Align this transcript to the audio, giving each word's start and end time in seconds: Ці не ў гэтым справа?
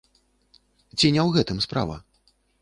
Ці 0.97 1.05
не 1.17 1.21
ў 1.27 1.29
гэтым 1.37 1.61
справа? 1.67 2.01